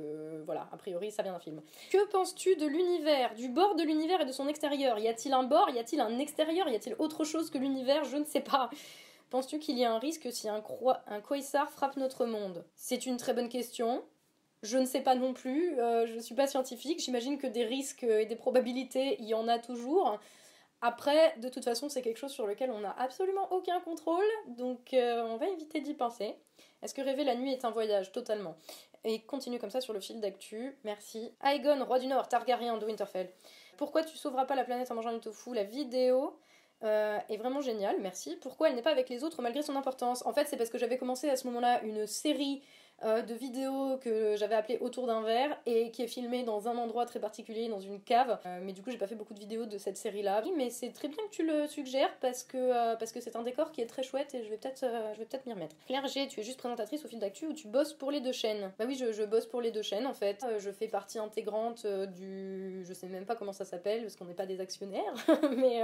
[0.46, 1.60] voilà, a priori ça vient d'un film.
[1.90, 5.00] Que penses-tu de l'univers, du bord de l'univers et de son extérieur?
[5.00, 5.68] Y a-t-il un bord?
[5.70, 6.68] Y a-t-il un extérieur?
[6.68, 8.04] Y a-t-il autre chose que l'univers?
[8.04, 8.70] Je ne sais pas.
[9.34, 12.64] Penses-tu qu'il y a un risque si un, Quasar frappe notre monde?
[12.76, 14.04] C'est une très bonne question.
[14.62, 18.04] Je ne sais pas non plus, je ne suis pas scientifique, j'imagine que des risques
[18.04, 20.20] et des probabilités, il y en a toujours.
[20.82, 24.22] Après, de toute façon, c'est quelque chose sur lequel on n'a absolument aucun contrôle,
[24.56, 26.36] donc euh, on va éviter d'y penser.
[26.84, 28.12] Est-ce que rêver la nuit est un voyage?
[28.12, 28.54] Totalement.
[29.02, 30.78] Et continue comme ça sur le fil d'actu.
[30.84, 31.32] Merci.
[31.42, 33.28] Aegon, roi du Nord, Targaryen de Winterfell.
[33.78, 35.52] Pourquoi tu sauveras pas la planète en mangeant du tofu?
[35.54, 36.38] La vidéo
[36.82, 38.36] euh, est vraiment géniale, merci.
[38.42, 40.24] Pourquoi elle n'est pas avec les autres malgré son importance?
[40.26, 42.62] En fait, c'est parce que j'avais commencé à ce moment-là une série
[43.04, 46.76] euh, de vidéos que j'avais appelé Autour d'un verre et qui est filmé dans un
[46.76, 48.38] endroit très particulier, dans une cave.
[48.46, 50.42] Euh, mais du coup, j'ai pas fait beaucoup de vidéos de cette série-là.
[50.56, 53.80] Mais c'est très bien que tu le suggères parce que euh, c'est un décor qui
[53.80, 55.76] est très chouette et je vais peut-être m'y remettre.
[55.86, 58.32] Claire G, tu es juste présentatrice au fil d'actu ou tu bosses pour les deux
[58.32, 58.72] chaînes?
[58.78, 60.44] Bah oui, je, je bosse pour les deux chaînes en fait.
[60.58, 64.34] je fais partie intégrante du, je sais même pas comment ça s'appelle parce qu'on n'est
[64.34, 65.14] pas des actionnaires,
[65.56, 65.82] mais,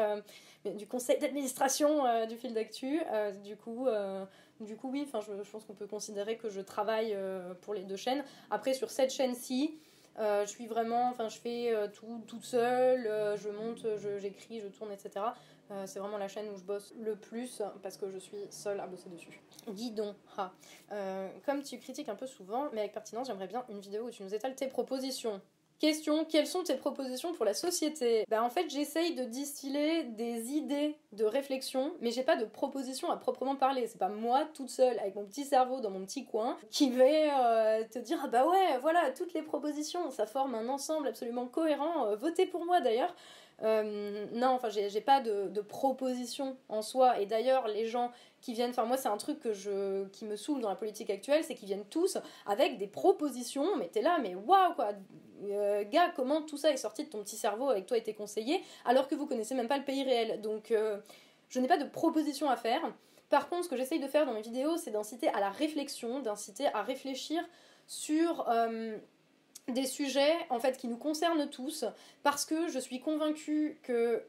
[0.64, 3.00] mais, du conseil d'administration du fil d'actu.
[3.44, 3.86] du coup
[4.60, 7.96] du coup, oui, je, pense qu'on peut considérer que je travaille euh, pour les deux
[7.96, 8.24] chaînes.
[8.50, 9.78] Après, sur cette chaîne-ci,
[10.18, 13.86] euh, je suis vraiment, enfin, je fais euh, tout toute seule, je monte,
[14.18, 15.24] j'écris, je, tourne, etc.
[15.86, 18.86] c'est vraiment la chaîne où je bosse le plus parce que je suis seule à
[18.86, 19.40] bosser dessus.
[19.68, 20.52] Guidon, ha.
[21.46, 24.22] comme tu critiques un peu souvent, mais avec pertinence, j'aimerais bien une vidéo où tu
[24.22, 25.40] nous étales tes propositions.
[25.80, 28.26] Question, quelles sont tes propositions pour la société?
[28.28, 33.10] Bah en fait j'essaye de distiller des idées de réflexion, mais j'ai pas de propositions
[33.10, 33.86] à proprement parler.
[33.86, 37.30] C'est pas moi toute seule avec mon petit cerveau dans mon petit coin qui vais
[37.32, 41.46] euh, te dire ah bah ouais voilà toutes les propositions, ça forme un ensemble absolument
[41.46, 42.08] cohérent.
[42.08, 43.14] Euh, votez pour moi d'ailleurs.
[43.62, 47.20] Euh, non, enfin, j'ai pas de, proposition en soi.
[47.20, 50.36] Et d'ailleurs, les gens qui viennent, enfin, moi, c'est un truc que je, qui me
[50.36, 53.76] saoule dans la politique actuelle, c'est qu'ils viennent tous avec des propositions.
[53.76, 54.92] Mais t'es là, mais waouh, quoi.
[55.44, 58.12] Euh, gars, comment tout ça est sorti de ton petit cerveau avec toi et tes
[58.12, 60.40] conseillers, alors que vous connaissez même pas le pays réel.
[60.40, 60.98] Donc, euh,
[61.48, 62.80] je n'ai pas de proposition à faire.
[63.30, 66.20] Par contre, ce que j'essaye de faire dans mes vidéos, c'est d'inciter à la réflexion,
[66.20, 67.42] d'inciter à réfléchir
[67.86, 68.46] sur
[69.68, 71.84] des sujets en fait qui nous concernent tous
[72.22, 74.22] parce que je suis convaincue que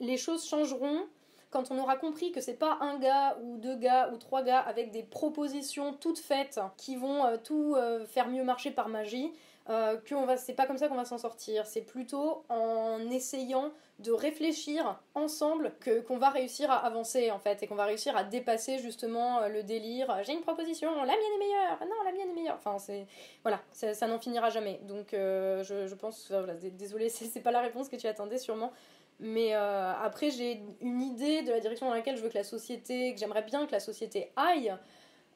[0.00, 1.06] les choses changeront
[1.50, 4.60] quand on aura compris que c'est pas un gars ou deux gars ou trois gars
[4.60, 9.32] avec des propositions toutes faites qui vont euh, tout euh, faire mieux marcher par magie,
[9.70, 11.66] euh, que on va, c'est pas comme ça qu'on va s'en sortir.
[11.66, 17.62] C'est plutôt en essayant de réfléchir ensemble que qu'on va réussir à avancer en fait
[17.62, 20.22] et qu'on va réussir à dépasser justement le délire.
[20.22, 21.80] J'ai une proposition, la mienne est meilleure.
[21.80, 22.56] Non, la mienne est meilleure.
[22.56, 23.06] Enfin, c'est
[23.42, 24.80] voilà, ça, n'en finira jamais.
[24.84, 28.72] Donc, je, je, pense, voilà, désolé, c'est pas la réponse que tu attendais sûrement.
[29.20, 32.44] Mais euh, après, j'ai une idée de la direction dans laquelle je veux que la
[32.44, 34.74] société, que j'aimerais bien que la société aille.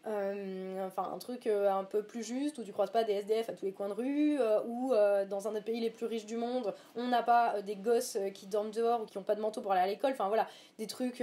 [0.07, 3.49] Euh, enfin, un truc euh, un peu plus juste où tu croises pas des SDF
[3.49, 4.92] à tous les coins de rue, ou
[5.29, 8.47] dans un des pays les plus riches du monde, on n'a pas des gosses qui
[8.47, 10.12] dorment dehors ou qui n'ont pas de manteau pour aller à l'école.
[10.12, 10.47] Enfin voilà,
[10.79, 11.23] des trucs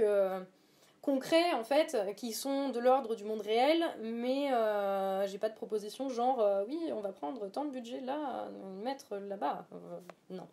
[1.02, 5.54] concrets en fait qui sont de l'ordre du monde réel mais euh, j'ai pas de
[5.54, 8.48] proposition genre euh, oui on va prendre tant de budget là
[8.82, 9.66] mettre là-bas.
[9.72, 9.98] Euh,
[10.30, 10.48] non.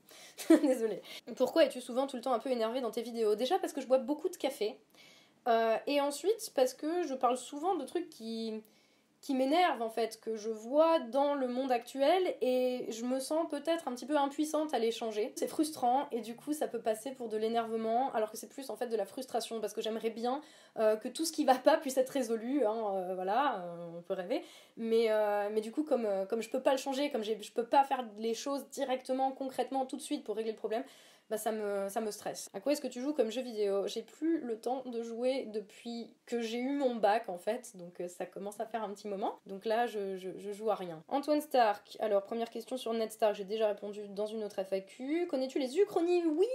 [0.62, 1.02] Désolé
[1.36, 3.36] pourquoi es-tu souvent tout le temps un peu énervé dans tes vidéos?
[3.36, 4.80] Déjà parce que je bois beaucoup de café
[5.86, 8.62] et ensuite parce que je parle souvent de trucs qui
[9.22, 13.48] qui m'énerve en fait, que je vois dans le monde actuel et je me sens
[13.50, 15.34] peut-être un petit peu impuissante à les changer.
[15.36, 18.70] C'est frustrant et du coup ça peut passer pour de l'énervement alors que c'est plus
[18.70, 20.42] en fait de la frustration parce que j'aimerais bien
[20.78, 24.02] euh, que tout ce qui va pas puisse être résolu, hein, euh, voilà, euh, on
[24.02, 24.44] peut rêver.
[24.78, 25.10] Mais,
[25.62, 28.36] du coup comme, comme je peux pas le changer, comme je peux pas faire les
[28.36, 30.84] choses directement, concrètement, tout de suite pour régler le problème,
[31.30, 32.50] bah ça me, ça me stresse.
[32.54, 33.86] À quoi est-ce que tu joues comme jeu vidéo?
[33.88, 38.00] J'ai plus le temps de jouer depuis que j'ai eu mon bac en fait, donc
[38.00, 39.40] euh, ça commence à faire un petit moment.
[39.46, 40.18] Donc là, je,
[40.54, 41.04] joue à rien.
[41.10, 45.28] Antoine Stark, alors première question sur Ned Stark, j'ai déjà répondu dans une autre FAQ.
[45.28, 46.48] Connais-tu les uchronies Oui!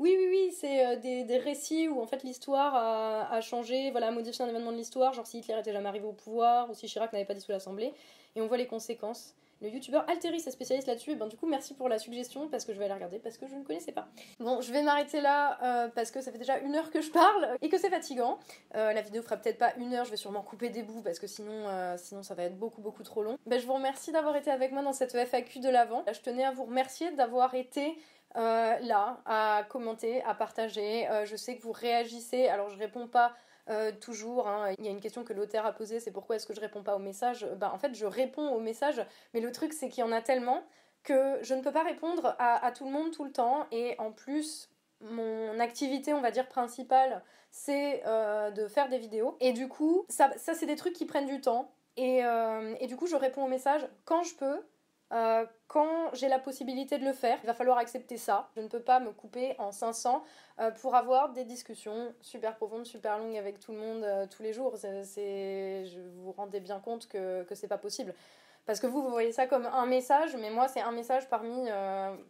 [0.00, 4.44] Oui, oui, oui, c'est des, récits où en fait l'histoire a, changé, voilà, a modifié
[4.44, 7.12] un événement de l'histoire, genre si Hitler était jamais arrivé au pouvoir ou si Chirac
[7.12, 7.94] n'avait pas dissous l'Assemblée,
[8.34, 11.12] et on voit les conséquences le youtubeur Alteris est spécialiste là-dessus.
[11.12, 13.38] Et ben du coup, merci pour la suggestion parce que je vais aller regarder parce
[13.38, 14.08] que je ne connaissais pas.
[14.38, 17.10] Bon, je vais m'arrêter là euh, parce que ça fait déjà une heure que je
[17.10, 18.38] parle et que c'est fatigant.
[18.74, 21.18] Euh, la vidéo fera peut-être pas une heure, je vais sûrement couper des bouts parce
[21.18, 23.38] que sinon, euh, sinon ça va être beaucoup beaucoup trop long.
[23.46, 26.04] Ben, je vous remercie d'avoir été avec moi dans cette FAQ de l'avant.
[26.12, 27.96] Je tenais à vous remercier d'avoir été
[28.36, 31.08] là, à commenter, à partager.
[31.24, 33.32] je sais que vous réagissez, alors je réponds pas
[33.70, 34.74] euh, toujours, hein.
[34.78, 36.82] il y a une question que l'auteur a posée, c'est pourquoi est-ce que je réponds
[36.82, 40.04] pas aux messages Bah en fait je réponds aux messages, mais le truc c'est qu'il
[40.04, 40.62] y en a tellement
[41.02, 44.12] que je ne peux pas répondre à, tout le monde tout le temps, et en
[44.12, 49.68] plus mon activité on va dire principale c'est euh, de faire des vidéos, et du
[49.68, 53.06] coup ça, ça c'est des trucs qui prennent du temps, et, euh, et du coup
[53.06, 54.60] je réponds aux messages quand je peux,
[55.12, 58.50] euh, quand j'ai la possibilité de le faire, il va falloir accepter ça.
[58.56, 60.24] Je ne peux pas me couper en 500
[60.60, 64.42] euh, pour avoir des discussions super profondes, super longues avec tout le monde euh, tous
[64.42, 64.76] les jours.
[64.76, 68.14] Je vous rendez bien compte que, que c'est pas possible.
[68.66, 71.68] Parce que vous, vous voyez ça comme un message, mais moi, c'est un message parmi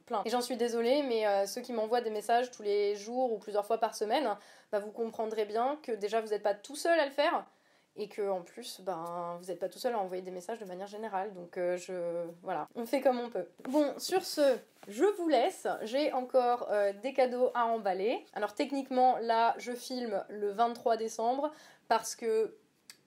[0.07, 0.23] plein.
[0.25, 3.65] Et j'en suis désolée, mais ceux qui m'envoient des messages tous les jours ou plusieurs
[3.65, 4.29] fois par semaine,
[4.73, 7.47] bah, vous comprendrez bien que déjà, vous n'êtes pas tout seul à le faire
[7.97, 10.65] et que en plus ben vous n'êtes pas tout seul à envoyer des messages de
[10.65, 11.33] manière générale.
[11.35, 12.67] Donc euh, je voilà.
[12.75, 13.47] On fait comme on peut.
[13.69, 15.67] Bon sur ce je vous laisse.
[15.83, 18.25] J'ai encore euh, des cadeaux à emballer.
[18.35, 21.53] Alors techniquement là je filme le 23 décembre
[21.89, 22.57] parce que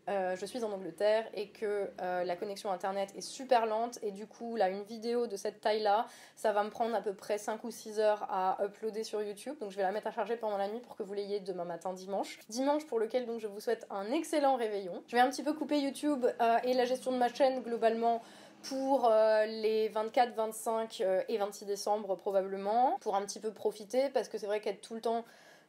[0.10, 4.12] euh, je suis en Angleterre et que euh, la connexion internet est super lente et
[4.12, 7.13] du coup là une vidéo de cette taille là ça va me prendre à peu
[7.13, 9.56] près 5 ou 6 heures à uploader sur YouTube.
[9.60, 11.65] Donc je vais la mettre à charger pendant la nuit pour que vous l'ayez demain
[11.65, 12.39] matin dimanche.
[12.48, 15.04] Dimanche pour lequel donc je vous souhaite un excellent réveillon.
[15.08, 18.22] Je vais un petit peu couper YouTube euh, et la gestion de ma chaîne globalement
[18.63, 19.10] pour
[19.48, 24.48] les 24, 25 et 26 décembre probablement pour un petit peu profiter parce que c'est
[24.48, 25.24] vrai qu'être tout le temps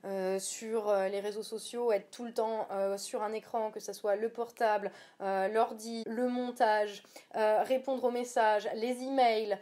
[0.04, 3.80] euh, sur euh, les réseaux sociaux, être tout le temps euh, sur un écran, que
[3.80, 7.02] ce soit le portable, l'ordi, le montage,
[7.34, 9.58] répondre aux messages, les emails,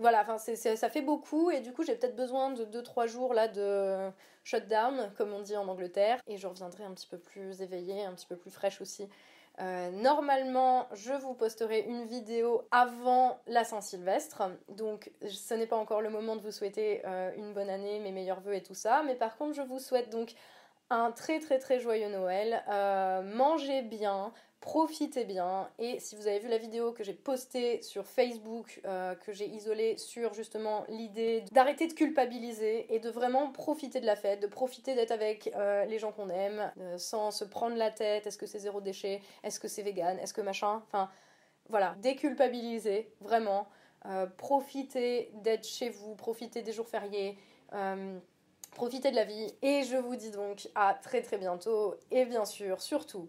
[0.00, 4.10] voilà, ça fait beaucoup et du coup j'ai peut-être besoin de 2-3 jours là de
[4.44, 8.12] shutdown, comme on dit en Angleterre, et je reviendrai un petit peu plus éveillée, un
[8.12, 9.08] petit peu plus fraîche aussi
[9.60, 16.00] euh, normalement, je vous posterai une vidéo avant la Saint-Sylvestre, donc ce n'est pas encore
[16.00, 19.02] le moment de vous souhaiter euh, une bonne année, mes meilleurs voeux et tout ça,
[19.04, 20.34] mais par contre, je vous souhaite donc
[20.90, 22.62] un très très très joyeux Noël.
[22.68, 25.68] Euh, mangez bien, profitez bien.
[25.78, 29.46] Et si vous avez vu la vidéo que j'ai postée sur Facebook, euh, que j'ai
[29.46, 34.46] isolée sur justement l'idée d'arrêter de culpabiliser et de vraiment profiter de la fête, de
[34.46, 38.46] profiter d'être avec euh, les gens qu'on aime, sans se prendre la tête, est-ce que
[38.46, 41.10] c'est zéro déchet, est-ce que c'est vegan, est-ce que machin, enfin
[41.68, 43.68] voilà, déculpabiliser vraiment.
[44.38, 47.36] profitez d'être chez vous, profitez des jours fériés.
[48.72, 52.44] Profitez de la vie et je vous dis donc à très très bientôt et bien
[52.44, 53.28] sûr, surtout,